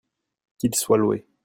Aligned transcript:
qu'il 0.57 0.73
soit 0.75 0.97
loué. 0.97 1.27